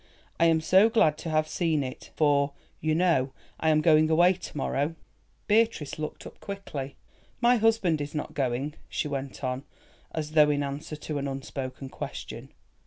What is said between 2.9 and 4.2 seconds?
know, I am going